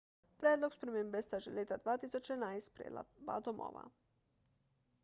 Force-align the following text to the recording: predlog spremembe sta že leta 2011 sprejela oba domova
predlog 0.37 0.73
spremembe 0.75 1.21
sta 1.25 1.39
že 1.45 1.53
leta 1.59 1.77
2011 1.83 2.65
sprejela 2.73 3.05
oba 3.21 3.39
domova 3.51 3.87